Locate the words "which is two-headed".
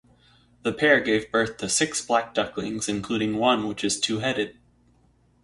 3.67-4.57